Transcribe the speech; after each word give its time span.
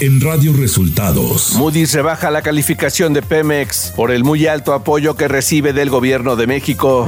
en 0.00 0.18
Radio 0.22 0.54
Resultados. 0.54 1.54
Moody's 1.56 1.92
rebaja 1.92 2.30
la 2.30 2.40
calificación 2.40 3.12
de 3.12 3.20
Pemex 3.20 3.92
por 3.94 4.10
el 4.10 4.24
muy 4.24 4.46
alto 4.46 4.72
apoyo 4.72 5.14
que 5.14 5.28
recibe 5.28 5.74
del 5.74 5.90
gobierno 5.90 6.36
de 6.36 6.46
México. 6.46 7.06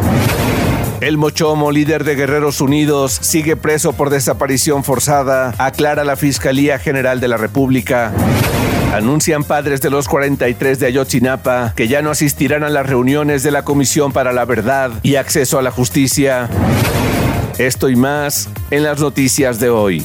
El 1.00 1.16
Mochomo, 1.16 1.72
líder 1.72 2.04
de 2.04 2.14
Guerreros 2.14 2.60
Unidos, 2.60 3.18
sigue 3.22 3.56
preso 3.56 3.94
por 3.94 4.10
desaparición 4.10 4.84
forzada, 4.84 5.54
aclara 5.56 6.04
la 6.04 6.16
Fiscalía 6.16 6.78
General 6.78 7.18
de 7.18 7.28
la 7.28 7.38
República. 7.38 8.12
Anuncian 8.92 9.42
padres 9.42 9.80
de 9.80 9.88
los 9.88 10.06
43 10.06 10.78
de 10.78 10.86
Ayotzinapa 10.86 11.72
que 11.74 11.88
ya 11.88 12.02
no 12.02 12.10
asistirán 12.10 12.62
a 12.62 12.68
las 12.68 12.86
reuniones 12.86 13.42
de 13.42 13.52
la 13.52 13.64
Comisión 13.64 14.12
para 14.12 14.34
la 14.34 14.44
Verdad 14.44 14.90
y 15.02 15.16
Acceso 15.16 15.58
a 15.58 15.62
la 15.62 15.70
Justicia. 15.70 16.50
Esto 17.56 17.88
y 17.88 17.96
más 17.96 18.50
en 18.70 18.82
las 18.82 19.00
noticias 19.00 19.58
de 19.60 19.70
hoy. 19.70 20.04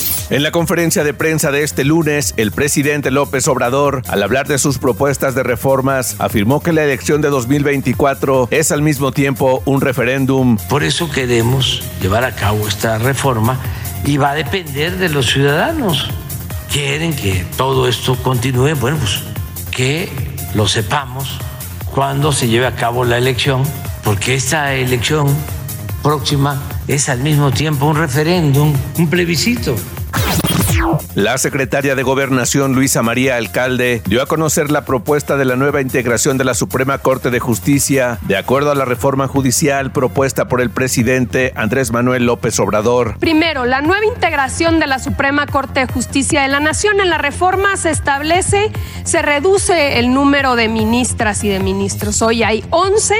En 0.31 0.43
la 0.43 0.51
conferencia 0.51 1.03
de 1.03 1.13
prensa 1.13 1.51
de 1.51 1.61
este 1.61 1.83
lunes, 1.83 2.33
el 2.37 2.53
presidente 2.53 3.11
López 3.11 3.49
Obrador, 3.49 4.01
al 4.07 4.23
hablar 4.23 4.47
de 4.47 4.59
sus 4.59 4.77
propuestas 4.77 5.35
de 5.35 5.43
reformas, 5.43 6.15
afirmó 6.19 6.63
que 6.63 6.71
la 6.71 6.85
elección 6.85 7.21
de 7.21 7.27
2024 7.27 8.47
es 8.49 8.71
al 8.71 8.81
mismo 8.81 9.11
tiempo 9.11 9.61
un 9.65 9.81
referéndum. 9.81 10.55
Por 10.69 10.83
eso 10.83 11.11
queremos 11.11 11.83
llevar 12.01 12.23
a 12.23 12.33
cabo 12.33 12.65
esta 12.65 12.97
reforma 12.97 13.59
y 14.05 14.15
va 14.15 14.31
a 14.31 14.35
depender 14.35 14.95
de 14.95 15.09
los 15.09 15.25
ciudadanos. 15.25 16.09
Quieren 16.71 17.13
que 17.13 17.43
todo 17.57 17.89
esto 17.89 18.15
continúe, 18.15 18.73
bueno, 18.75 18.99
pues 18.99 19.19
que 19.69 20.07
lo 20.53 20.65
sepamos 20.65 21.39
cuando 21.93 22.31
se 22.31 22.47
lleve 22.47 22.67
a 22.67 22.75
cabo 22.77 23.03
la 23.03 23.17
elección, 23.17 23.63
porque 24.01 24.35
esta 24.35 24.75
elección 24.75 25.27
próxima 26.01 26.57
es 26.87 27.09
al 27.09 27.19
mismo 27.19 27.51
tiempo 27.51 27.85
un 27.85 27.97
referéndum, 27.97 28.73
un 28.97 29.09
plebiscito. 29.09 29.75
La 31.15 31.37
secretaria 31.37 31.95
de 31.95 32.03
Gobernación, 32.03 32.73
Luisa 32.73 33.01
María 33.01 33.35
Alcalde, 33.35 34.01
dio 34.05 34.21
a 34.21 34.25
conocer 34.25 34.71
la 34.71 34.85
propuesta 34.85 35.37
de 35.37 35.45
la 35.45 35.55
nueva 35.55 35.81
integración 35.81 36.37
de 36.37 36.43
la 36.43 36.53
Suprema 36.53 36.97
Corte 36.97 37.29
de 37.29 37.39
Justicia, 37.39 38.17
de 38.21 38.37
acuerdo 38.37 38.71
a 38.71 38.75
la 38.75 38.85
reforma 38.85 39.27
judicial 39.27 39.91
propuesta 39.91 40.47
por 40.47 40.61
el 40.61 40.69
presidente 40.69 41.53
Andrés 41.55 41.91
Manuel 41.91 42.25
López 42.25 42.59
Obrador. 42.59 43.17
Primero, 43.19 43.65
la 43.65 43.81
nueva 43.81 44.05
integración 44.05 44.79
de 44.79 44.87
la 44.87 44.99
Suprema 44.99 45.45
Corte 45.47 45.81
de 45.81 45.87
Justicia 45.91 46.41
de 46.41 46.47
la 46.47 46.59
Nación. 46.59 46.99
En 46.99 47.09
la 47.09 47.17
reforma 47.17 47.77
se 47.77 47.89
establece, 47.89 48.71
se 49.03 49.21
reduce 49.21 49.99
el 49.99 50.13
número 50.13 50.55
de 50.55 50.67
ministras 50.67 51.43
y 51.43 51.49
de 51.49 51.59
ministros. 51.59 52.21
Hoy 52.21 52.43
hay 52.43 52.63
11 52.69 53.15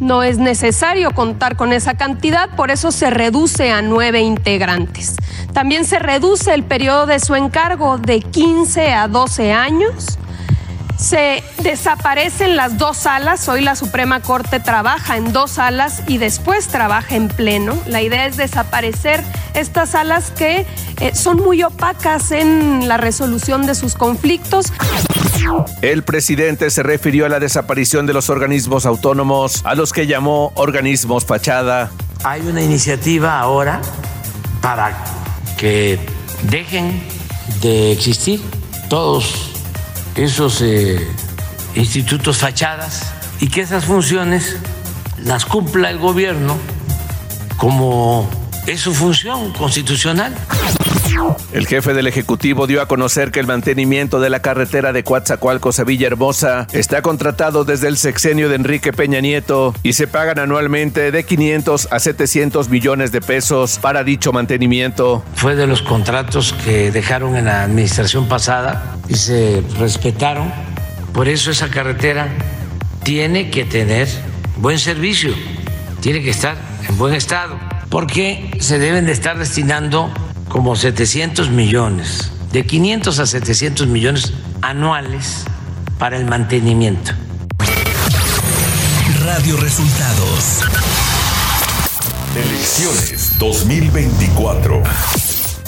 no 0.00 0.22
es 0.22 0.38
necesario 0.38 1.12
contar 1.12 1.56
con 1.56 1.72
esa 1.72 1.94
cantidad, 1.94 2.54
por 2.56 2.70
eso 2.70 2.92
se 2.92 3.10
reduce 3.10 3.70
a 3.70 3.82
nueve 3.82 4.20
integrantes. 4.20 5.16
También 5.52 5.84
se 5.84 5.98
reduce 5.98 6.52
el 6.52 6.64
periodo 6.64 7.06
de 7.06 7.20
su 7.20 7.34
encargo 7.34 7.98
de 7.98 8.20
15 8.20 8.92
a 8.92 9.08
12 9.08 9.52
años. 9.52 10.18
Se 10.96 11.42
desaparecen 11.62 12.56
las 12.56 12.78
dos 12.78 12.96
salas, 12.96 13.48
hoy 13.48 13.60
la 13.60 13.76
Suprema 13.76 14.20
Corte 14.20 14.60
trabaja 14.60 15.16
en 15.16 15.32
dos 15.32 15.52
salas 15.52 16.02
y 16.06 16.18
después 16.18 16.68
trabaja 16.68 17.16
en 17.16 17.28
pleno. 17.28 17.76
La 17.86 18.00
idea 18.00 18.26
es 18.26 18.36
desaparecer 18.36 19.22
estas 19.54 19.90
salas 19.90 20.30
que 20.30 20.66
eh, 21.00 21.14
son 21.14 21.38
muy 21.38 21.62
opacas 21.62 22.30
en 22.30 22.88
la 22.88 22.96
resolución 22.96 23.66
de 23.66 23.74
sus 23.74 23.94
conflictos. 23.94 24.72
El 25.82 26.02
presidente 26.02 26.70
se 26.70 26.82
refirió 26.82 27.26
a 27.26 27.28
la 27.28 27.40
desaparición 27.40 28.06
de 28.06 28.12
los 28.12 28.30
organismos 28.30 28.86
autónomos, 28.86 29.62
a 29.64 29.74
los 29.74 29.92
que 29.92 30.06
llamó 30.06 30.52
organismos 30.54 31.24
fachada. 31.24 31.90
Hay 32.22 32.42
una 32.42 32.62
iniciativa 32.62 33.38
ahora 33.38 33.80
para 34.60 34.96
que 35.56 35.98
dejen 36.44 37.02
de 37.60 37.92
existir 37.92 38.40
todos 38.88 39.52
esos 40.16 40.60
eh, 40.62 41.06
institutos 41.74 42.38
fachadas 42.38 43.12
y 43.40 43.48
que 43.48 43.60
esas 43.60 43.84
funciones 43.84 44.56
las 45.22 45.44
cumpla 45.44 45.90
el 45.90 45.98
gobierno 45.98 46.56
como 47.56 48.28
es 48.66 48.80
su 48.80 48.94
función 48.94 49.52
constitucional. 49.52 50.34
El 51.52 51.66
jefe 51.66 51.94
del 51.94 52.06
Ejecutivo 52.06 52.66
dio 52.66 52.82
a 52.82 52.86
conocer 52.86 53.30
que 53.30 53.40
el 53.40 53.46
mantenimiento 53.46 54.20
de 54.20 54.30
la 54.30 54.40
carretera 54.40 54.92
de 54.92 55.04
Coatzacoalcos 55.04 55.78
a 55.78 55.84
Villahermosa 55.84 56.66
está 56.72 57.02
contratado 57.02 57.64
desde 57.64 57.88
el 57.88 57.96
sexenio 57.96 58.48
de 58.48 58.56
Enrique 58.56 58.92
Peña 58.92 59.20
Nieto 59.20 59.74
y 59.82 59.92
se 59.92 60.06
pagan 60.06 60.38
anualmente 60.38 61.12
de 61.12 61.24
500 61.24 61.88
a 61.92 62.00
700 62.00 62.68
millones 62.68 63.12
de 63.12 63.20
pesos 63.20 63.78
para 63.80 64.02
dicho 64.02 64.32
mantenimiento. 64.32 65.24
Fue 65.36 65.54
de 65.54 65.66
los 65.66 65.82
contratos 65.82 66.54
que 66.64 66.90
dejaron 66.90 67.36
en 67.36 67.44
la 67.44 67.64
administración 67.64 68.28
pasada 68.28 68.96
y 69.08 69.14
se 69.14 69.62
respetaron. 69.78 70.52
Por 71.12 71.28
eso 71.28 71.50
esa 71.50 71.68
carretera 71.68 72.28
tiene 73.04 73.50
que 73.50 73.64
tener 73.64 74.08
buen 74.56 74.78
servicio, 74.78 75.32
tiene 76.00 76.22
que 76.22 76.30
estar 76.30 76.56
en 76.88 76.98
buen 76.98 77.14
estado, 77.14 77.58
porque 77.90 78.50
se 78.58 78.78
deben 78.78 79.06
de 79.06 79.12
estar 79.12 79.38
destinando 79.38 80.12
como 80.54 80.76
700 80.76 81.50
millones, 81.50 82.30
de 82.52 82.64
500 82.64 83.18
a 83.18 83.26
700 83.26 83.88
millones 83.88 84.32
anuales 84.62 85.42
para 85.98 86.16
el 86.16 86.26
mantenimiento. 86.26 87.10
Radio 89.24 89.56
Resultados. 89.56 90.60
Elecciones 92.36 93.36
2024. 93.40 95.23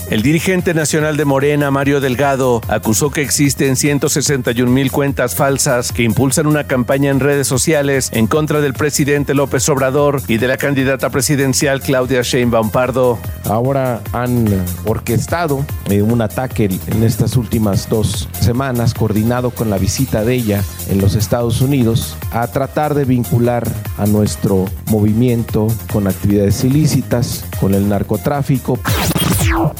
El 0.08 0.22
dirigente 0.22 0.72
nacional 0.72 1.16
de 1.16 1.24
Morena, 1.24 1.72
Mario 1.72 2.00
Delgado, 2.00 2.60
acusó 2.68 3.10
que 3.10 3.22
existen 3.22 3.74
161 3.74 4.70
mil 4.70 4.92
cuentas 4.92 5.34
falsas 5.34 5.90
que 5.90 6.04
impulsan 6.04 6.46
una 6.46 6.62
campaña 6.62 7.10
en 7.10 7.18
redes 7.18 7.48
sociales 7.48 8.10
en 8.12 8.28
contra 8.28 8.60
del 8.60 8.72
presidente 8.72 9.34
López 9.34 9.68
Obrador 9.68 10.22
y 10.28 10.38
de 10.38 10.46
la 10.46 10.58
candidata 10.58 11.10
presidencial 11.10 11.80
Claudia 11.80 12.22
Sheinbaum 12.22 12.70
Pardo. 12.70 13.18
Ahora 13.46 14.00
han 14.12 14.46
orquestado 14.84 15.66
eh, 15.90 16.02
un 16.02 16.22
ataque 16.22 16.70
en 16.86 17.02
estas 17.02 17.36
últimas 17.36 17.88
dos 17.88 18.28
semanas, 18.40 18.94
coordinado 18.94 19.50
con 19.50 19.70
la 19.70 19.78
visita 19.78 20.24
de 20.24 20.34
ella 20.34 20.62
en 20.88 21.00
los 21.00 21.16
Estados 21.16 21.60
Unidos, 21.60 22.16
a 22.30 22.46
tratar 22.46 22.94
de 22.94 23.06
vincular 23.06 23.66
a 23.98 24.06
nuestro 24.06 24.66
movimiento 24.88 25.66
con 25.92 26.06
actividades 26.06 26.62
ilícitas, 26.62 27.44
con 27.58 27.74
el 27.74 27.88
narcotráfico. 27.88 28.78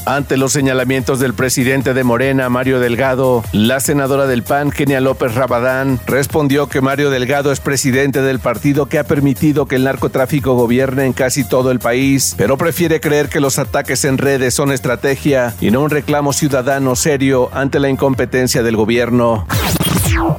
Ante 0.05 0.37
los 0.37 0.53
señalamientos 0.53 1.21
del 1.21 1.35
presidente 1.35 1.95
de 1.95 2.05
Morena, 2.05 2.49
Mario 2.49 2.81
Delgado, 2.81 3.43
la 3.53 3.81
senadora 3.81 4.27
del 4.27 4.43
PAN, 4.43 4.71
Kenia 4.71 5.01
López 5.01 5.35
Rabadán, 5.35 6.01
respondió 6.07 6.69
que 6.69 6.81
Mario 6.81 7.11
Delgado 7.11 7.53
es 7.53 7.61
presidente 7.61 8.23
del 8.23 8.39
partido 8.39 8.87
que 8.87 8.99
ha 8.99 9.05
permitido 9.05 9.67
que 9.67 9.77
el 9.77 9.85
narcotráfico 9.85 10.55
gobierne 10.55 11.07
en 11.07 11.13
casi 11.13 11.45
todo 11.45 11.71
el 11.71 11.81
país, 11.81 12.35
pero 12.39 12.57
prefiere 12.57 13.01
creer 13.01 13.29
que 13.29 13.41
los 13.41 13.59
ataques 13.59 14.05
en 14.05 14.19
redes 14.19 14.55
son 14.55 14.73
estrategia 14.73 15.55
y 15.61 15.71
no 15.71 15.81
un 15.81 15.91
reclamo 15.91 16.33
ciudadano 16.33 16.97
serio 16.97 17.51
ante 17.53 17.81
la 17.81 17.89
incompetencia 17.89 18.63
del 18.63 18.77
gobierno. 18.77 19.47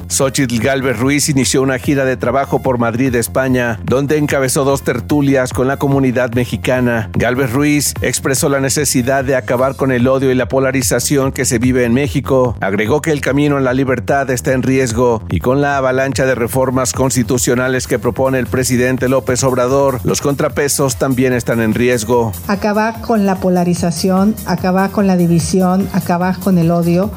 Xochitl 0.08 0.58
Galvez 0.58 0.98
Ruiz 0.98 1.28
inició 1.28 1.62
una 1.62 1.78
gira 1.78 2.04
de 2.04 2.16
trabajo 2.16 2.60
por 2.60 2.78
Madrid, 2.78 3.14
España, 3.14 3.78
donde 3.84 4.16
encabezó 4.16 4.64
dos 4.64 4.82
tertulias 4.82 5.52
con 5.52 5.68
la 5.68 5.76
comunidad 5.76 6.32
mexicana. 6.32 7.10
Galvez 7.14 7.52
Ruiz 7.52 7.94
expresó 8.00 8.48
la 8.48 8.60
necesidad 8.60 9.24
de 9.24 9.36
acabar 9.36 9.76
con 9.76 9.92
el 9.92 10.08
odio 10.08 10.30
y 10.30 10.34
la 10.34 10.48
polarización 10.48 11.32
que 11.32 11.44
se 11.44 11.58
vive 11.58 11.84
en 11.84 11.94
México. 11.94 12.56
Agregó 12.60 13.00
que 13.00 13.12
el 13.12 13.20
camino 13.20 13.56
a 13.56 13.60
la 13.60 13.74
libertad 13.74 14.30
está 14.30 14.52
en 14.52 14.62
riesgo 14.62 15.22
y 15.30 15.40
con 15.40 15.60
la 15.60 15.76
avalancha 15.76 16.26
de 16.26 16.34
reformas 16.34 16.92
constitucionales 16.92 17.86
que 17.86 17.98
propone 17.98 18.38
el 18.38 18.46
presidente 18.46 19.08
López 19.08 19.44
Obrador, 19.44 20.00
los 20.04 20.20
contrapesos 20.20 20.96
también 20.96 21.32
están 21.32 21.60
en 21.60 21.74
riesgo. 21.74 22.32
Acabar 22.46 23.00
con 23.00 23.26
la 23.26 23.36
polarización, 23.36 24.34
acabar 24.46 24.90
con 24.90 25.06
la 25.06 25.16
división, 25.16 25.88
acabar 25.92 26.38
con 26.38 26.58
el 26.58 26.70
odio 26.70 27.10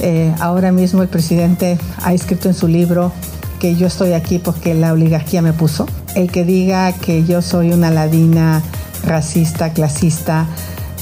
eh, 0.00 0.34
ahora 0.40 0.72
mismo 0.72 1.02
el 1.02 1.08
presidente 1.08 1.78
ha 2.02 2.12
escrito 2.12 2.48
en 2.48 2.54
su 2.54 2.68
libro 2.68 3.12
que 3.58 3.76
yo 3.76 3.86
estoy 3.86 4.14
aquí 4.14 4.38
porque 4.38 4.74
la 4.74 4.92
oligarquía 4.92 5.42
me 5.42 5.52
puso. 5.52 5.86
El 6.14 6.32
que 6.32 6.44
diga 6.44 6.92
que 6.92 7.24
yo 7.24 7.42
soy 7.42 7.72
una 7.72 7.90
ladina 7.90 8.62
racista, 9.04 9.72
clasista, 9.72 10.46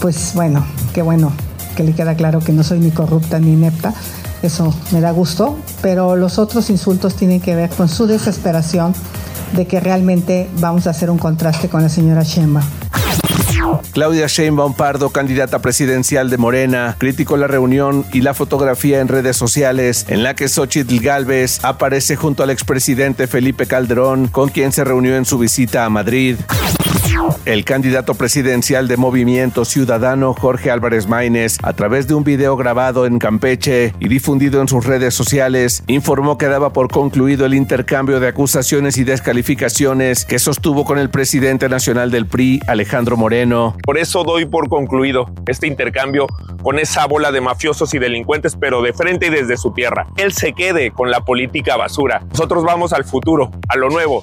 pues 0.00 0.32
bueno, 0.34 0.64
qué 0.92 1.02
bueno 1.02 1.32
que 1.76 1.84
le 1.84 1.92
queda 1.92 2.16
claro 2.16 2.40
que 2.40 2.52
no 2.52 2.64
soy 2.64 2.80
ni 2.80 2.90
corrupta 2.90 3.38
ni 3.38 3.52
inepta. 3.52 3.94
Eso 4.42 4.74
me 4.92 5.00
da 5.00 5.12
gusto, 5.12 5.56
pero 5.80 6.16
los 6.16 6.38
otros 6.38 6.70
insultos 6.70 7.14
tienen 7.14 7.40
que 7.40 7.54
ver 7.54 7.70
con 7.70 7.88
su 7.88 8.06
desesperación 8.06 8.92
de 9.54 9.66
que 9.66 9.80
realmente 9.80 10.48
vamos 10.58 10.86
a 10.86 10.90
hacer 10.90 11.10
un 11.10 11.18
contraste 11.18 11.68
con 11.68 11.82
la 11.82 11.88
señora 11.88 12.22
Shemba. 12.22 12.62
Claudia 13.92 14.26
Sheinbaum 14.26 14.74
Pardo, 14.74 15.10
candidata 15.10 15.60
presidencial 15.60 16.30
de 16.30 16.38
Morena, 16.38 16.96
criticó 16.98 17.36
la 17.36 17.46
reunión 17.46 18.04
y 18.12 18.20
la 18.20 18.34
fotografía 18.34 19.00
en 19.00 19.08
redes 19.08 19.36
sociales 19.36 20.06
en 20.08 20.22
la 20.22 20.34
que 20.34 20.48
Xochitl 20.48 21.00
Galvez 21.00 21.64
aparece 21.64 22.16
junto 22.16 22.42
al 22.42 22.50
expresidente 22.50 23.26
Felipe 23.26 23.66
Calderón, 23.66 24.28
con 24.28 24.48
quien 24.48 24.72
se 24.72 24.84
reunió 24.84 25.16
en 25.16 25.24
su 25.24 25.38
visita 25.38 25.84
a 25.84 25.90
Madrid. 25.90 26.36
El 27.44 27.64
candidato 27.64 28.14
presidencial 28.14 28.88
de 28.88 28.96
Movimiento 28.96 29.64
Ciudadano, 29.64 30.34
Jorge 30.34 30.70
Álvarez 30.70 31.06
Maínez, 31.06 31.56
a 31.62 31.72
través 31.72 32.06
de 32.06 32.14
un 32.14 32.22
video 32.22 32.56
grabado 32.56 33.06
en 33.06 33.18
Campeche 33.18 33.94
y 33.98 34.08
difundido 34.08 34.60
en 34.60 34.68
sus 34.68 34.84
redes 34.84 35.14
sociales, 35.14 35.82
informó 35.86 36.36
que 36.36 36.46
daba 36.46 36.72
por 36.72 36.90
concluido 36.90 37.46
el 37.46 37.54
intercambio 37.54 38.20
de 38.20 38.28
acusaciones 38.28 38.98
y 38.98 39.04
descalificaciones 39.04 40.24
que 40.24 40.38
sostuvo 40.38 40.84
con 40.84 40.98
el 40.98 41.10
presidente 41.10 41.68
nacional 41.68 42.10
del 42.10 42.26
PRI, 42.26 42.60
Alejandro 42.66 43.16
Moreno. 43.16 43.76
Por 43.82 43.98
eso 43.98 44.24
doy 44.24 44.44
por 44.44 44.68
concluido 44.68 45.30
este 45.46 45.66
intercambio 45.66 46.26
con 46.62 46.78
esa 46.78 47.06
bola 47.06 47.32
de 47.32 47.40
mafiosos 47.40 47.94
y 47.94 47.98
delincuentes, 47.98 48.56
pero 48.56 48.82
de 48.82 48.92
frente 48.92 49.28
y 49.28 49.30
desde 49.30 49.56
su 49.56 49.72
tierra. 49.72 50.06
Él 50.16 50.32
se 50.32 50.52
quede 50.52 50.90
con 50.90 51.10
la 51.10 51.24
política 51.24 51.76
basura. 51.76 52.22
Nosotros 52.30 52.64
vamos 52.64 52.92
al 52.92 53.04
futuro, 53.04 53.50
a 53.68 53.76
lo 53.76 53.88
nuevo. 53.88 54.22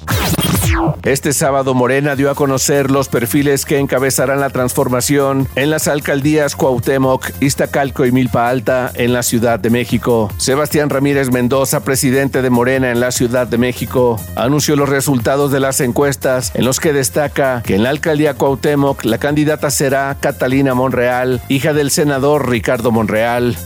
Este 1.04 1.34
sábado 1.34 1.74
Morena 1.74 2.16
dio 2.16 2.30
a 2.30 2.36
conocer 2.36 2.92
los 2.92 3.10
perfiles 3.10 3.66
que 3.66 3.80
encabezarán 3.80 4.40
la 4.40 4.50
transformación 4.50 5.48
en 5.56 5.70
las 5.70 5.88
alcaldías 5.88 6.56
Cuauhtémoc, 6.56 7.30
Iztacalco 7.42 8.06
y 8.06 8.12
Milpa 8.12 8.50
Alta 8.50 8.92
en 8.96 9.14
la 9.14 9.24
Ciudad 9.24 9.60
de 9.60 9.70
México. 9.70 10.32
Sebastián 10.38 10.90
Ramírez 10.90 11.32
Mendoza, 11.32 11.84
presidente 11.84 12.42
de 12.42 12.50
Morena 12.50 12.92
en 12.92 13.00
la 13.00 13.12
Ciudad 13.12 13.48
de 13.48 13.58
México, 13.58 14.20
anunció 14.36 14.76
los 14.76 14.90
resultados 14.90 15.52
de 15.52 15.60
las 15.60 15.80
encuestas 15.80 16.52
en 16.56 16.66
los 16.66 16.80
que 16.80 16.94
destaca 16.94 17.62
que 17.64 17.76
en 17.76 17.84
la 17.84 17.90
alcaldía 17.90 18.34
Cuauhtémoc 18.34 19.04
la 19.06 19.18
candidata 19.18 19.70
será 19.70 20.18
Catalina 20.20 20.74
Monreal, 20.74 21.42
hija 21.50 21.74
del 21.74 21.92
senador 21.92 22.50
Ricardo 22.50 22.92
Monreal. 22.92 23.58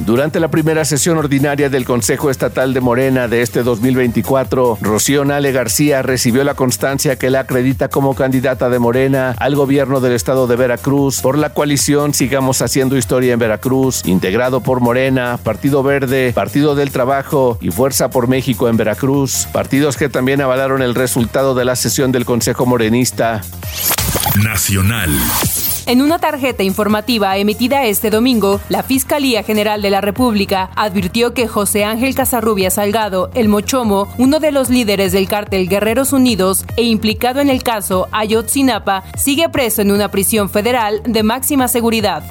Durante 0.00 0.40
la 0.40 0.48
primera 0.48 0.84
sesión 0.84 1.18
ordinaria 1.18 1.68
del 1.68 1.84
Consejo 1.84 2.30
Estatal 2.30 2.74
de 2.74 2.80
Morena 2.80 3.28
de 3.28 3.42
este 3.42 3.62
2024, 3.62 4.78
Rocío 4.80 5.24
Nale 5.24 5.52
García 5.52 6.02
recibió 6.02 6.44
la 6.44 6.54
constancia 6.54 7.16
que 7.16 7.30
la 7.30 7.40
acredita 7.40 7.88
como 7.88 8.14
candidata 8.14 8.68
de 8.68 8.78
Morena 8.78 9.34
al 9.38 9.54
gobierno 9.54 10.00
del 10.00 10.12
estado 10.12 10.46
de 10.46 10.56
Veracruz 10.56 11.20
por 11.20 11.38
la 11.38 11.54
coalición 11.54 12.14
Sigamos 12.14 12.62
Haciendo 12.62 12.96
Historia 12.96 13.32
en 13.32 13.38
Veracruz, 13.38 14.02
integrado 14.04 14.60
por 14.60 14.80
Morena, 14.80 15.38
Partido 15.42 15.82
Verde, 15.82 16.32
Partido 16.34 16.74
del 16.74 16.90
Trabajo 16.90 17.58
y 17.60 17.70
Fuerza 17.70 18.10
por 18.10 18.28
México 18.28 18.68
en 18.68 18.76
Veracruz, 18.76 19.46
partidos 19.52 19.96
que 19.96 20.08
también 20.08 20.40
avalaron 20.40 20.82
el 20.82 20.94
resultado 20.94 21.54
de 21.54 21.64
la 21.64 21.76
sesión 21.76 22.12
del 22.12 22.24
Consejo 22.24 22.66
Morenista. 22.66 23.40
Nacional. 24.42 25.10
En 25.86 26.00
una 26.00 26.18
tarjeta 26.18 26.62
informativa 26.62 27.36
emitida 27.36 27.84
este 27.84 28.10
domingo, 28.10 28.60
la 28.68 28.84
Fiscalía 28.84 29.42
General 29.42 29.82
de 29.82 29.90
la 29.90 30.00
República 30.00 30.70
advirtió 30.76 31.34
que 31.34 31.48
José 31.48 31.84
Ángel 31.84 32.14
Casarrubia 32.14 32.70
Salgado, 32.70 33.30
el 33.34 33.48
Mochomo, 33.48 34.06
uno 34.16 34.38
de 34.38 34.52
los 34.52 34.70
líderes 34.70 35.10
del 35.10 35.28
cártel 35.28 35.68
Guerreros 35.68 36.12
Unidos 36.12 36.64
e 36.76 36.84
implicado 36.84 37.40
en 37.40 37.50
el 37.50 37.64
caso 37.64 38.08
Ayotzinapa, 38.12 39.02
sigue 39.16 39.48
preso 39.48 39.82
en 39.82 39.90
una 39.90 40.08
prisión 40.08 40.48
federal 40.48 41.02
de 41.04 41.22
máxima 41.24 41.66
seguridad. 41.66 42.22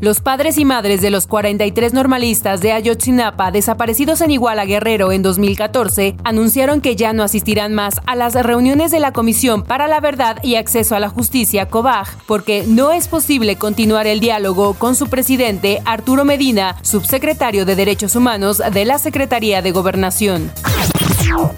Los 0.00 0.20
padres 0.20 0.58
y 0.58 0.64
madres 0.64 1.00
de 1.00 1.10
los 1.10 1.26
43 1.26 1.92
normalistas 1.92 2.60
de 2.60 2.72
Ayotzinapa 2.72 3.50
desaparecidos 3.50 4.20
en 4.20 4.30
Iguala 4.30 4.64
Guerrero 4.64 5.12
en 5.12 5.22
2014 5.22 6.16
anunciaron 6.24 6.80
que 6.80 6.96
ya 6.96 7.12
no 7.12 7.22
asistirán 7.22 7.74
más 7.74 8.00
a 8.06 8.14
las 8.14 8.34
reuniones 8.34 8.90
de 8.90 9.00
la 9.00 9.12
Comisión 9.12 9.62
para 9.62 9.88
la 9.88 10.00
Verdad 10.00 10.38
y 10.42 10.56
Acceso 10.56 10.94
a 10.94 11.00
la 11.00 11.08
Justicia, 11.08 11.66
COBAG, 11.68 12.08
porque 12.26 12.64
no 12.66 12.92
es 12.92 13.08
posible 13.08 13.56
continuar 13.56 14.06
el 14.06 14.20
diálogo 14.20 14.74
con 14.74 14.94
su 14.94 15.08
presidente 15.08 15.82
Arturo 15.84 16.24
Medina, 16.24 16.76
subsecretario 16.82 17.64
de 17.64 17.76
Derechos 17.76 18.16
Humanos 18.16 18.62
de 18.72 18.84
la 18.84 18.98
Secretaría 18.98 19.62
de 19.62 19.72
Gobernación. 19.72 20.50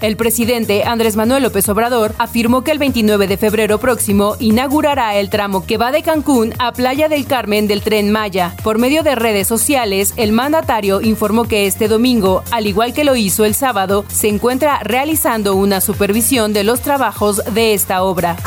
El 0.01 0.15
presidente 0.17 0.83
Andrés 0.83 1.15
Manuel 1.15 1.43
López 1.43 1.67
Obrador 1.69 2.13
afirmó 2.17 2.63
que 2.63 2.71
el 2.71 2.79
29 2.79 3.27
de 3.27 3.37
febrero 3.37 3.79
próximo 3.79 4.35
inaugurará 4.39 5.15
el 5.15 5.29
tramo 5.29 5.65
que 5.65 5.77
va 5.77 5.91
de 5.91 6.03
Cancún 6.03 6.53
a 6.57 6.71
Playa 6.71 7.07
del 7.07 7.25
Carmen 7.25 7.67
del 7.67 7.81
tren 7.81 8.11
Maya. 8.11 8.55
Por 8.63 8.77
medio 8.77 9.03
de 9.03 9.15
redes 9.15 9.47
sociales, 9.47 10.13
el 10.17 10.31
mandatario 10.31 11.01
informó 11.01 11.45
que 11.45 11.67
este 11.67 11.87
domingo, 11.87 12.43
al 12.51 12.67
igual 12.67 12.93
que 12.93 13.03
lo 13.03 13.15
hizo 13.15 13.45
el 13.45 13.55
sábado, 13.55 14.05
se 14.07 14.27
encuentra 14.27 14.79
realizando 14.83 15.55
una 15.55 15.81
supervisión 15.81 16.53
de 16.53 16.63
los 16.63 16.81
trabajos 16.81 17.41
de 17.53 17.73
esta 17.73 18.03
obra. 18.03 18.37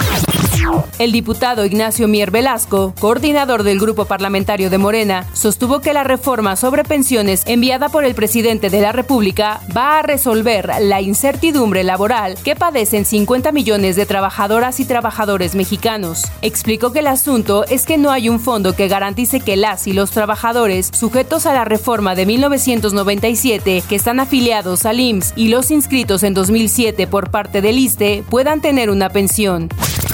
El 0.99 1.13
diputado 1.13 1.65
Ignacio 1.65 2.07
Mier 2.09 2.31
Velasco, 2.31 2.95
coordinador 3.01 3.63
del 3.63 3.81
grupo 3.81 4.05
parlamentario 4.05 4.71
de 4.71 4.79
Morena, 4.79 5.27
sostuvo 5.33 5.81
que 5.81 5.93
la 5.93 6.05
reforma 6.05 6.57
sobre 6.57 6.85
pensiones 6.85 7.43
enviada 7.47 7.89
por 7.89 8.05
el 8.05 8.15
presidente 8.15 8.71
de 8.71 8.81
la 8.81 8.93
República 8.93 9.61
va 9.77 9.99
a 9.99 10.03
resolver 10.03 10.71
la 10.81 11.01
incertidumbre 11.03 11.85
laboral 11.85 12.37
que 12.43 12.57
padecen 12.57 13.05
50 13.05 13.53
millones 13.53 13.97
de 13.97 14.07
trabajadoras 14.07 14.81
y 14.81 14.85
trabajadores 14.85 15.55
mexicanos. 15.55 16.23
Explicó 16.41 16.93
que 16.93 17.01
el 17.01 17.07
asunto 17.09 17.65
es 17.67 17.85
que 17.85 17.99
no 17.99 18.11
hay 18.11 18.29
un 18.29 18.41
fondo 18.41 18.75
que 18.75 18.89
garantice 18.89 19.41
que 19.41 19.57
las 19.57 19.87
y 19.87 19.93
los 19.93 20.11
trabajadores 20.11 20.91
sujetos 20.93 21.47
a 21.47 21.53
la 21.53 21.65
reforma 21.65 22.15
de 22.15 22.27
1997 22.27 23.83
que 23.89 23.97
están 23.97 24.21
afiliados 24.21 24.87
al 24.87 25.01
IMSS 25.01 25.35
y 25.37 25.49
los 25.49 25.71
inscritos 25.71 26.23
en 26.23 26.35
2007 26.35 27.07
por 27.07 27.31
parte 27.31 27.61
del 27.61 27.79
ISTE 27.79 28.25
puedan 28.31 28.61
tener 28.61 28.91
una 28.91 29.11
pensión. 29.11 29.69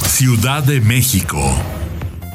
Ciudad 0.07 0.65
de 0.65 0.81
México. 0.81 1.39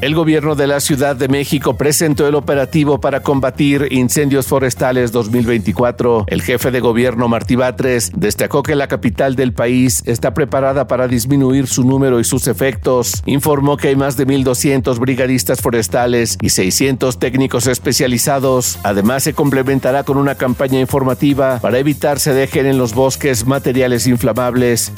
El 0.04 0.16
gobierno 0.16 0.56
de 0.56 0.68
la 0.68 0.82
Ciudad 0.82 1.16
de 1.16 1.30
México 1.30 1.78
presentó 1.78 2.28
el 2.28 2.36
operativo 2.36 3.00
para 3.00 3.22
combatir 3.22 3.88
incendios 3.90 4.48
forestales 4.48 5.14
2024. 5.14 6.26
El 6.28 6.42
jefe 6.42 6.72
de 6.72 6.82
gobierno 6.82 7.30
Martí 7.30 7.56
Batres 7.56 8.12
destacó 8.14 8.64
que 8.64 8.76
la 8.76 8.90
capital 8.90 9.38
del 9.38 9.54
país 9.54 10.04
está 10.06 10.34
preparada 10.34 10.88
para 10.90 11.08
disminuir 11.08 11.68
su 11.68 11.86
número 11.86 12.20
y 12.20 12.26
sus 12.26 12.48
efectos. 12.48 13.24
Informó 13.26 13.78
que 13.78 13.88
hay 13.88 13.96
más 13.96 14.18
de 14.18 14.28
1.200 14.28 15.00
brigadistas 15.00 15.62
forestales 15.62 16.38
y 16.42 16.50
600 16.50 17.18
técnicos 17.18 17.68
especializados. 17.68 18.80
Además, 18.84 19.24
se 19.24 19.34
complementará 19.34 20.04
con 20.04 20.18
una 20.18 20.36
campaña 20.36 20.82
informativa 20.82 21.60
para 21.62 21.78
evitar 21.78 22.20
se 22.20 22.34
dejen 22.34 22.66
en 22.66 22.78
los 22.78 22.94
bosques 22.94 23.46
materiales 23.48 24.06
inflamables. 24.08 24.92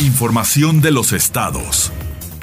Información 0.00 0.80
de 0.80 0.92
los 0.92 1.12
estados. 1.12 1.90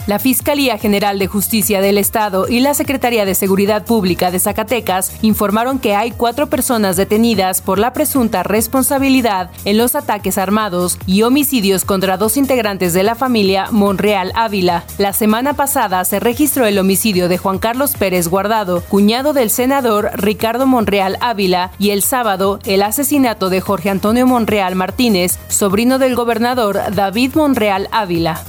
La 0.08 0.20
Fiscalía 0.20 0.78
General 0.78 1.20
de 1.20 1.28
Justicia 1.28 1.82
del 1.82 1.98
Estado 1.98 2.48
y 2.48 2.60
la 2.60 2.74
Secretaría 2.74 3.26
de 3.26 3.36
Seguridad 3.36 3.86
Pública 3.86 4.32
de 4.32 4.40
Zacatecas 4.40 5.14
informaron 5.22 5.80
que 5.80 5.96
hay 5.96 6.12
cuatro 6.12 6.48
personas 6.48 6.98
detenidas 6.98 7.62
por 7.62 7.80
la 7.80 7.94
presunta 7.94 8.44
responsabilidad 8.44 9.52
en 9.66 9.78
los 9.78 9.96
ataques 9.96 10.38
armados 10.38 10.98
y 11.06 11.22
homicidios 11.24 11.86
contra 11.86 12.18
dos 12.18 12.38
integrantes 12.38 12.94
de 12.94 13.04
la 13.04 13.16
familia 13.16 13.68
Monreal 13.72 14.32
Ávila. 14.36 14.84
La 14.98 15.14
semana 15.14 15.54
pasada 15.54 16.04
se 16.06 16.20
registró 16.20 16.66
el 16.66 16.80
homicidio 16.80 17.30
de 17.30 17.38
Juan 17.38 17.60
Carlos 17.60 17.94
Pérez 17.98 18.28
Guardado, 18.28 18.82
cuñado 18.82 19.34
del 19.34 19.50
senador 19.50 20.12
Ricardo 20.16 20.66
Monreal 20.66 21.18
Ávila, 21.22 21.72
y 21.80 21.92
el 21.92 22.02
sábado 22.02 22.60
el 22.66 22.82
asesinato 22.82 23.50
de 23.50 23.62
Jorge 23.62 23.90
Antonio 23.90 24.26
Monreal 24.26 24.76
Martínez, 24.76 25.40
sobrino 25.48 26.00
del 26.00 26.16
gobernador 26.16 26.80
David 26.94 27.36
Monreal 27.36 27.88
Ávila. 27.92 28.44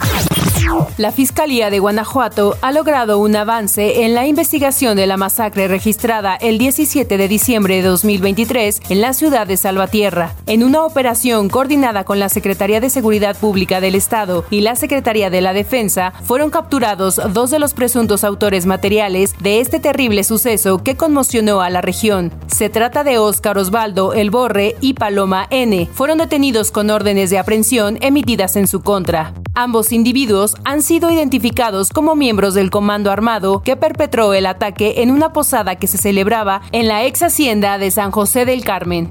La 0.97 1.13
Fiscalía 1.13 1.71
de 1.71 1.79
Guanajuato 1.79 2.57
ha 2.61 2.73
logrado 2.73 3.19
un 3.19 3.35
avance 3.35 4.05
en 4.05 4.15
la 4.15 4.27
investigación 4.27 4.97
de 4.97 5.07
la 5.07 5.17
masacre 5.17 5.67
registrada 5.67 6.37
el 6.37 6.59
17 6.59 7.17
de 7.17 7.29
diciembre 7.29 7.77
de 7.77 7.83
2023 7.83 8.83
en 8.91 9.01
la 9.01 9.13
ciudad 9.13 9.47
de 9.47 9.57
Salvatierra. 9.57 10.35
En 10.47 10.63
una 10.63 10.85
operación 10.85 11.49
coordinada 11.49 12.05
con 12.05 12.19
la 12.19 12.29
Secretaría 12.29 12.81
de 12.81 12.91
Seguridad 12.91 13.37
Pública 13.37 13.81
del 13.81 13.95
Estado 13.95 14.45
y 14.51 14.61
la 14.61 14.77
Secretaría 14.77 15.31
de 15.31 15.41
la 15.41 15.53
Defensa, 15.53 16.13
fueron 16.25 16.51
capturados 16.51 17.21
dos 17.33 17.51
de 17.51 17.59
los 17.59 17.75
presuntos 17.75 18.25
autores 18.25 18.67
materiales 18.67 19.35
de 19.41 19.61
este 19.61 19.81
terrible 19.81 20.23
suceso 20.25 20.83
que 20.83 20.97
conmocionó 20.97 21.63
a 21.63 21.71
la 21.71 21.81
región. 21.81 22.33
Se 22.47 22.69
trata 22.69 23.05
de 23.05 23.19
Óscar 23.19 23.59
Osvaldo 23.59 24.13
El 24.13 24.31
Borre 24.31 24.77
y 24.81 24.95
Paloma 24.95 25.47
N. 25.51 25.89
Fueron 25.95 26.19
detenidos 26.19 26.71
con 26.71 26.91
órdenes 26.91 27.31
de 27.31 27.39
aprehensión 27.39 27.99
emitidas 28.03 28.57
en 28.57 28.67
su 28.67 28.83
contra. 28.83 29.33
Ambos 29.55 29.93
individuos 29.93 30.57
han 30.65 30.83
sido 30.83 31.11
identificados 31.11 31.91
como 31.91 32.15
miembros 32.15 32.55
del 32.55 32.71
Comando 32.71 33.11
Armado 33.11 33.63
que 33.63 33.77
perpetró 33.77 34.35
el 34.35 34.47
ataque 34.47 35.03
en 35.03 35.11
una 35.11 35.33
posada 35.33 35.77
que 35.77 35.87
se 35.87 35.99
celebraba 35.99 36.63
en 36.73 36.89
la 36.89 37.05
ex 37.05 37.23
hacienda 37.23 37.79
de 37.79 37.91
San 37.91 38.11
José 38.11 38.45
del 38.45 38.65
Carmen. 38.65 39.11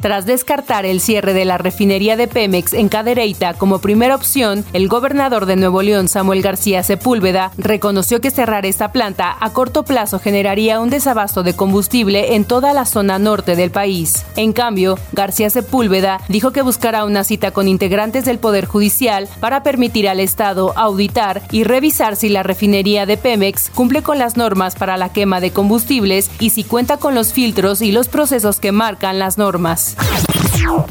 Tras 0.00 0.26
descartar 0.26 0.84
el 0.84 1.00
cierre 1.00 1.32
de 1.32 1.44
la 1.44 1.56
refinería 1.56 2.16
de 2.16 2.28
Pemex 2.28 2.74
en 2.74 2.88
Cadereyta 2.88 3.54
como 3.54 3.78
primera 3.78 4.14
opción, 4.14 4.64
el 4.72 4.88
gobernador 4.88 5.46
de 5.46 5.56
Nuevo 5.56 5.82
León, 5.82 6.08
Samuel 6.08 6.42
García 6.42 6.82
Sepúlveda, 6.82 7.52
reconoció 7.56 8.20
que 8.20 8.30
cerrar 8.30 8.66
esta 8.66 8.92
planta 8.92 9.34
a 9.40 9.50
corto 9.50 9.84
plazo 9.84 10.18
generaría 10.18 10.80
un 10.80 10.90
desabasto 10.90 11.42
de 11.42 11.54
combustible 11.54 12.34
en 12.34 12.44
toda 12.44 12.74
la 12.74 12.84
zona 12.84 13.18
norte 13.18 13.56
del 13.56 13.70
país. 13.70 14.26
En 14.36 14.52
cambio, 14.52 14.98
García 15.12 15.48
Sepúlveda 15.48 16.20
dijo 16.28 16.50
que 16.50 16.62
buscará 16.62 17.04
una 17.04 17.24
cita 17.24 17.52
con 17.52 17.68
integrantes 17.68 18.24
del 18.24 18.38
Poder 18.38 18.66
Judicial 18.66 19.28
para 19.40 19.62
permitir 19.62 20.08
al 20.08 20.20
Estado 20.20 20.41
auditar 20.42 21.42
y 21.50 21.64
revisar 21.64 22.16
si 22.16 22.28
la 22.28 22.42
refinería 22.42 23.06
de 23.06 23.16
Pemex 23.16 23.70
cumple 23.70 24.02
con 24.02 24.18
las 24.18 24.36
normas 24.36 24.74
para 24.76 24.96
la 24.96 25.12
quema 25.12 25.40
de 25.40 25.52
combustibles 25.52 26.30
y 26.38 26.50
si 26.50 26.64
cuenta 26.64 26.96
con 26.96 27.14
los 27.14 27.32
filtros 27.32 27.82
y 27.82 27.92
los 27.92 28.08
procesos 28.08 28.60
que 28.60 28.72
marcan 28.72 29.18
las 29.18 29.38
normas. 29.38 29.96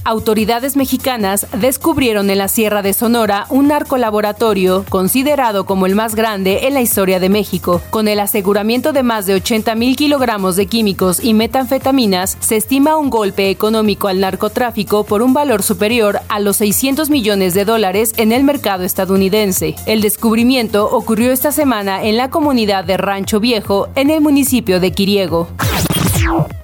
Autoridades 0.03 0.75
mexicanas 0.75 1.48
descubrieron 1.58 2.29
en 2.29 2.38
la 2.38 2.48
Sierra 2.48 2.81
de 2.81 2.93
Sonora 2.93 3.46
un 3.50 3.67
narcolaboratorio 3.67 4.86
considerado 4.89 5.65
como 5.65 5.86
el 5.86 5.96
más 5.96 6.15
grande 6.15 6.67
en 6.67 6.74
la 6.74 6.81
historia 6.81 7.20
de 7.20 7.29
México. 7.29 7.81
Con 7.89 8.08
el 8.08 8.20
aseguramiento 8.20 8.93
de 8.93 9.03
más 9.03 9.25
de 9.25 9.36
80 9.36 9.75
mil 9.75 9.96
kilogramos 9.96 10.55
de 10.55 10.65
químicos 10.65 11.24
y 11.24 11.34
metanfetaminas, 11.34 12.38
se 12.39 12.58
estima 12.58 12.98
un 12.98 13.10
golpe 13.10 13.50
económico 13.50 14.08
al 14.08 14.20
narcotráfico 14.20 15.03
por 15.03 15.22
un 15.22 15.34
valor 15.34 15.63
superior 15.63 16.20
a 16.29 16.39
los 16.39 16.58
600 16.58 17.10
millones 17.10 17.53
de 17.53 17.65
dólares 17.65 18.13
en 18.17 18.31
el 18.31 18.43
mercado 18.43 18.84
estadounidense. 18.84 19.75
El 19.86 20.01
descubrimiento 20.01 20.89
ocurrió 20.89 21.31
esta 21.31 21.51
semana 21.51 22.03
en 22.03 22.17
la 22.17 22.29
comunidad 22.29 22.84
de 22.84 22.98
Rancho 22.98 23.39
Viejo, 23.39 23.89
en 23.96 24.10
el 24.10 24.22
municipio 24.22 24.79
de 24.79 24.91
Quiriego. 24.91 25.48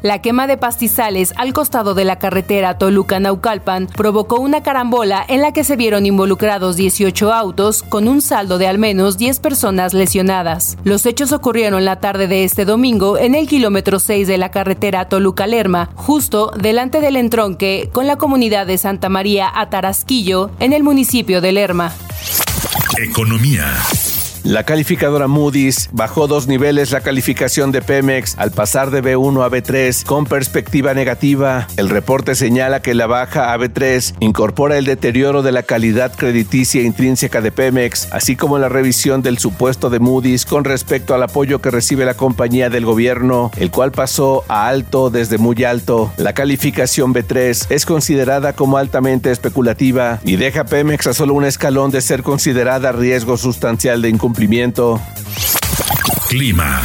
La 0.01 0.21
quema 0.21 0.47
de 0.47 0.57
pastizales 0.57 1.33
al 1.37 1.53
costado 1.53 1.93
de 1.93 2.05
la 2.05 2.19
carretera 2.19 2.77
Toluca-Naucalpan 2.77 3.87
provocó 3.87 4.39
una 4.39 4.63
carambola 4.63 5.25
en 5.27 5.41
la 5.41 5.51
que 5.51 5.63
se 5.63 5.75
vieron 5.75 6.05
involucrados 6.05 6.75
18 6.75 7.33
autos 7.33 7.83
con 7.83 8.07
un 8.07 8.21
saldo 8.21 8.57
de 8.57 8.67
al 8.67 8.77
menos 8.77 9.17
10 9.17 9.39
personas 9.39 9.93
lesionadas. 9.93 10.77
Los 10.83 11.05
hechos 11.05 11.31
ocurrieron 11.31 11.83
la 11.83 11.99
tarde 11.99 12.27
de 12.27 12.43
este 12.43 12.65
domingo 12.65 13.17
en 13.17 13.35
el 13.35 13.47
kilómetro 13.47 13.99
6 13.99 14.27
de 14.27 14.37
la 14.37 14.51
carretera 14.51 15.09
Toluca-Lerma, 15.09 15.89
justo 15.95 16.51
delante 16.57 17.01
del 17.01 17.15
entronque 17.15 17.89
con 17.91 18.07
la 18.07 18.17
comunidad 18.17 18.67
de 18.67 18.77
Santa 18.77 19.09
María 19.09 19.51
Atarasquillo 19.53 20.51
en 20.59 20.73
el 20.73 20.83
municipio 20.83 21.41
de 21.41 21.51
Lerma. 21.51 21.93
Economía. 22.97 23.65
La 24.43 24.63
calificadora 24.63 25.27
Moody's 25.27 25.89
bajó 25.91 26.27
dos 26.27 26.47
niveles 26.47 26.91
la 26.91 27.01
calificación 27.01 27.71
de 27.71 27.81
Pemex 27.81 28.37
al 28.37 28.51
pasar 28.51 28.91
de 28.91 29.03
B1 29.03 29.43
a 29.43 29.49
B3 29.49 30.05
con 30.05 30.25
perspectiva 30.25 30.93
negativa. 30.93 31.67
El 31.75 31.89
reporte 31.89 32.35
señala 32.35 32.81
que 32.81 32.93
la 32.93 33.07
baja 33.07 33.51
a 33.51 33.57
B3 33.57 34.15
incorpora 34.19 34.77
el 34.77 34.85
deterioro 34.85 35.41
de 35.41 35.51
la 35.51 35.63
calidad 35.63 36.15
crediticia 36.15 36.83
intrínseca 36.83 37.41
de 37.41 37.51
Pemex, 37.51 38.07
así 38.13 38.35
como 38.35 38.57
la 38.57 38.69
revisión 38.69 39.21
del 39.21 39.37
supuesto 39.37 39.89
de 39.89 39.99
Moody's 39.99 40.45
con 40.45 40.63
respecto 40.63 41.13
al 41.13 41.23
apoyo 41.23 41.59
que 41.59 41.71
recibe 41.71 42.05
la 42.05 42.13
compañía 42.13 42.69
del 42.69 42.85
gobierno, 42.85 43.51
el 43.57 43.71
cual 43.71 43.91
pasó 43.91 44.45
a 44.47 44.67
alto 44.67 45.09
desde 45.09 45.37
muy 45.37 45.63
alto. 45.63 46.13
La 46.17 46.33
calificación 46.33 47.13
B3 47.13 47.67
es 47.69 47.85
considerada 47.85 48.53
como 48.53 48.77
altamente 48.77 49.31
especulativa 49.31 50.19
y 50.23 50.37
deja 50.37 50.63
Pemex 50.63 51.07
a 51.07 51.13
solo 51.13 51.33
un 51.33 51.43
escalón 51.43 51.91
de 51.91 52.01
ser 52.01 52.23
considerada 52.23 52.91
riesgo 52.91 53.35
sustancial 53.35 54.01
de 54.01 54.09
incumplimiento 54.09 54.26
Clima. 56.27 56.81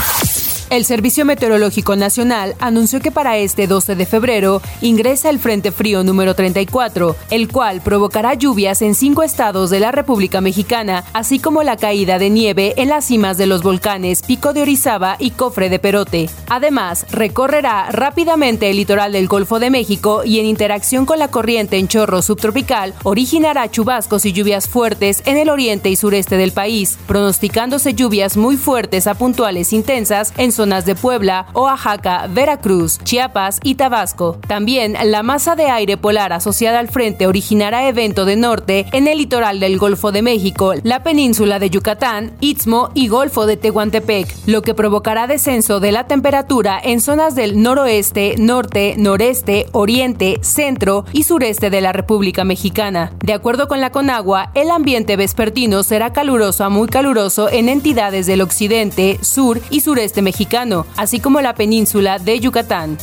El 0.72 0.86
Servicio 0.86 1.26
Meteorológico 1.26 1.96
Nacional 1.96 2.56
anunció 2.58 3.00
que 3.00 3.10
para 3.10 3.36
este 3.36 3.66
12 3.66 3.94
de 3.94 4.06
febrero 4.06 4.62
ingresa 4.80 5.28
el 5.28 5.38
Frente 5.38 5.70
Frío 5.70 6.02
número 6.02 6.34
34, 6.34 7.14
el 7.28 7.48
cual 7.48 7.82
provocará 7.82 8.32
lluvias 8.32 8.80
en 8.80 8.94
cinco 8.94 9.22
estados 9.22 9.68
de 9.68 9.80
la 9.80 9.92
República 9.92 10.40
Mexicana, 10.40 11.04
así 11.12 11.38
como 11.40 11.62
la 11.62 11.76
caída 11.76 12.18
de 12.18 12.30
nieve 12.30 12.72
en 12.78 12.88
las 12.88 13.04
cimas 13.04 13.36
de 13.36 13.44
los 13.44 13.62
volcanes 13.62 14.22
Pico 14.22 14.54
de 14.54 14.62
Orizaba 14.62 15.16
y 15.18 15.32
Cofre 15.32 15.68
de 15.68 15.78
Perote. 15.78 16.30
Además, 16.48 17.04
recorrerá 17.10 17.90
rápidamente 17.90 18.70
el 18.70 18.78
litoral 18.78 19.12
del 19.12 19.28
Golfo 19.28 19.60
de 19.60 19.68
México 19.68 20.22
y 20.24 20.40
en 20.40 20.46
interacción 20.46 21.04
con 21.04 21.18
la 21.18 21.28
corriente 21.28 21.76
en 21.76 21.88
chorro 21.88 22.22
subtropical, 22.22 22.94
originará 23.02 23.70
chubascos 23.70 24.24
y 24.24 24.32
lluvias 24.32 24.70
fuertes 24.70 25.22
en 25.26 25.36
el 25.36 25.50
oriente 25.50 25.90
y 25.90 25.96
sureste 25.96 26.38
del 26.38 26.52
país, 26.52 26.96
pronosticándose 27.06 27.92
lluvias 27.92 28.38
muy 28.38 28.56
fuertes 28.56 29.06
a 29.06 29.12
puntuales 29.12 29.74
intensas 29.74 30.32
en 30.38 30.50
zonas 30.50 30.62
de 30.62 30.95
Puebla, 30.95 31.47
Oaxaca, 31.54 32.28
Veracruz, 32.31 33.00
Chiapas 33.02 33.59
y 33.64 33.75
Tabasco. 33.75 34.38
También 34.47 34.97
la 35.07 35.25
masa 35.25 35.57
de 35.57 35.66
aire 35.66 35.97
polar 35.97 36.33
asociada 36.33 36.78
al 36.78 36.87
frente 36.87 37.26
originará 37.26 37.88
evento 37.88 38.25
de 38.25 38.37
norte 38.37 38.87
en 38.92 39.09
el 39.09 39.19
litoral 39.19 39.59
del 39.59 39.76
Golfo 39.76 40.12
de 40.12 40.23
México, 40.23 40.75
la 40.85 41.02
península 41.02 41.59
de 41.59 41.69
Yucatán, 41.69 42.35
Istmo 42.38 42.90
y 42.95 43.09
Golfo 43.09 43.45
de 43.47 43.57
Tehuantepec, 43.57 44.33
lo 44.47 44.62
que 44.62 44.73
provocará 44.73 45.26
descenso 45.26 45.81
de 45.81 45.90
la 45.90 46.07
temperatura 46.07 46.81
en 46.81 47.00
zonas 47.00 47.35
del 47.35 47.61
noroeste, 47.61 48.37
norte, 48.38 48.95
noreste, 48.97 49.66
oriente, 49.73 50.38
centro 50.42 51.07
y 51.12 51.25
sureste 51.25 51.71
de 51.71 51.81
la 51.81 51.92
República 51.92 52.45
Mexicana. 52.45 53.11
De 53.25 53.33
acuerdo 53.33 53.66
con 53.66 53.81
la 53.81 53.90
Conagua, 53.90 54.52
el 54.54 54.71
ambiente 54.71 55.16
vespertino 55.16 55.83
será 55.83 56.12
caluroso 56.12 56.62
a 56.62 56.69
muy 56.69 56.87
caluroso 56.87 57.50
en 57.50 57.69
entidades 57.69 58.26
del 58.26 58.42
occidente, 58.42 59.19
sur 59.23 59.61
y 59.69 59.81
sureste 59.81 60.23
mexicano 60.23 60.51
así 60.99 61.18
como 61.18 61.40
la 61.40 61.54
península 61.54 62.18
de 62.18 62.38
Yucatán. 62.38 62.99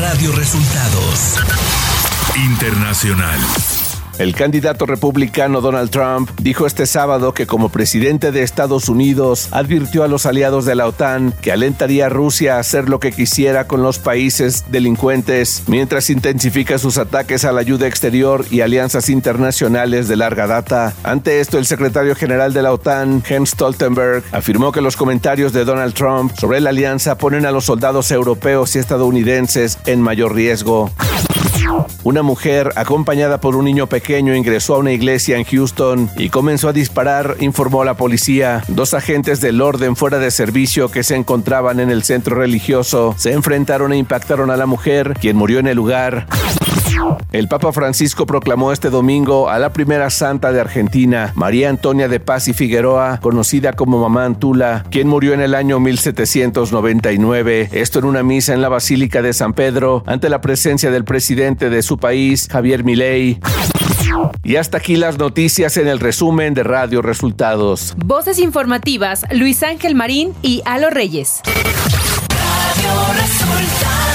Radio 0.00 0.32
Resultados 0.32 1.38
Internacional. 2.34 3.83
El 4.18 4.32
candidato 4.36 4.86
republicano 4.86 5.60
Donald 5.60 5.90
Trump 5.90 6.30
dijo 6.40 6.66
este 6.66 6.86
sábado 6.86 7.34
que 7.34 7.48
como 7.48 7.68
presidente 7.68 8.30
de 8.30 8.44
Estados 8.44 8.88
Unidos 8.88 9.48
advirtió 9.50 10.04
a 10.04 10.08
los 10.08 10.24
aliados 10.24 10.64
de 10.64 10.76
la 10.76 10.86
OTAN 10.86 11.34
que 11.42 11.50
alentaría 11.50 12.06
a 12.06 12.10
Rusia 12.10 12.56
a 12.56 12.60
hacer 12.60 12.88
lo 12.88 13.00
que 13.00 13.10
quisiera 13.10 13.66
con 13.66 13.82
los 13.82 13.98
países 13.98 14.66
delincuentes 14.70 15.64
mientras 15.66 16.10
intensifica 16.10 16.78
sus 16.78 16.96
ataques 16.96 17.44
a 17.44 17.50
la 17.50 17.60
ayuda 17.60 17.88
exterior 17.88 18.44
y 18.52 18.60
alianzas 18.60 19.08
internacionales 19.08 20.06
de 20.06 20.14
larga 20.14 20.46
data. 20.46 20.94
Ante 21.02 21.40
esto, 21.40 21.58
el 21.58 21.66
secretario 21.66 22.14
general 22.14 22.52
de 22.52 22.62
la 22.62 22.72
OTAN, 22.72 23.20
Jens 23.24 23.50
Stoltenberg, 23.50 24.22
afirmó 24.30 24.70
que 24.70 24.80
los 24.80 24.96
comentarios 24.96 25.52
de 25.52 25.64
Donald 25.64 25.94
Trump 25.94 26.32
sobre 26.38 26.60
la 26.60 26.70
alianza 26.70 27.18
ponen 27.18 27.46
a 27.46 27.50
los 27.50 27.64
soldados 27.64 28.12
europeos 28.12 28.76
y 28.76 28.78
estadounidenses 28.78 29.78
en 29.86 30.00
mayor 30.00 30.34
riesgo. 30.36 30.92
Una 32.02 32.22
mujer 32.22 32.72
acompañada 32.76 33.40
por 33.40 33.56
un 33.56 33.64
niño 33.64 33.86
ingresó 34.08 34.74
a 34.74 34.78
una 34.78 34.92
iglesia 34.92 35.36
en 35.36 35.44
Houston 35.44 36.10
y 36.16 36.28
comenzó 36.28 36.68
a 36.68 36.72
disparar, 36.72 37.36
informó 37.40 37.84
la 37.84 37.94
policía. 37.94 38.62
Dos 38.68 38.94
agentes 38.94 39.40
del 39.40 39.60
orden 39.60 39.96
fuera 39.96 40.18
de 40.18 40.30
servicio 40.30 40.90
que 40.90 41.02
se 41.02 41.16
encontraban 41.16 41.80
en 41.80 41.90
el 41.90 42.04
centro 42.04 42.36
religioso 42.36 43.14
se 43.16 43.32
enfrentaron 43.32 43.92
e 43.92 43.96
impactaron 43.96 44.50
a 44.50 44.56
la 44.56 44.66
mujer, 44.66 45.14
quien 45.20 45.36
murió 45.36 45.58
en 45.58 45.66
el 45.66 45.76
lugar. 45.76 46.26
El 47.32 47.48
Papa 47.48 47.72
Francisco 47.72 48.26
proclamó 48.26 48.72
este 48.72 48.90
domingo 48.90 49.48
a 49.48 49.58
la 49.58 49.72
primera 49.72 50.10
santa 50.10 50.52
de 50.52 50.60
Argentina, 50.60 51.32
María 51.34 51.68
Antonia 51.68 52.08
de 52.08 52.20
Paz 52.20 52.48
y 52.48 52.52
Figueroa, 52.52 53.18
conocida 53.20 53.72
como 53.72 54.00
Mamá 54.00 54.24
Antula, 54.24 54.84
quien 54.90 55.08
murió 55.08 55.34
en 55.34 55.40
el 55.40 55.54
año 55.54 55.80
1799. 55.80 57.70
Esto 57.72 57.98
en 57.98 58.04
una 58.04 58.22
misa 58.22 58.54
en 58.54 58.62
la 58.62 58.68
Basílica 58.68 59.22
de 59.22 59.32
San 59.32 59.54
Pedro, 59.54 60.04
ante 60.06 60.28
la 60.28 60.40
presencia 60.40 60.90
del 60.90 61.04
presidente 61.04 61.70
de 61.70 61.82
su 61.82 61.98
país, 61.98 62.48
Javier 62.50 62.84
Milei. 62.84 63.40
Y 64.42 64.56
hasta 64.56 64.78
aquí 64.78 64.96
las 64.96 65.18
noticias 65.18 65.76
en 65.76 65.88
el 65.88 66.00
resumen 66.00 66.54
de 66.54 66.62
Radio 66.62 67.02
Resultados. 67.02 67.94
Voces 67.96 68.38
informativas, 68.38 69.24
Luis 69.32 69.62
Ángel 69.62 69.94
Marín 69.94 70.34
y 70.42 70.62
Alo 70.64 70.90
Reyes. 70.90 71.40
Radio 71.46 73.12
Resultados. 73.14 74.13